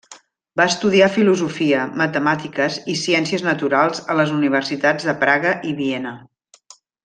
Va 0.59 0.65
estudiar 0.71 1.09
filosofia, 1.17 1.81
matemàtiques 2.03 2.79
i 2.93 2.95
ciències 3.03 3.45
naturals 3.49 4.03
a 4.15 4.17
les 4.23 4.35
universitats 4.41 5.07
de 5.11 5.17
Praga 5.27 5.53
i 5.73 5.77
Viena. 5.85 6.17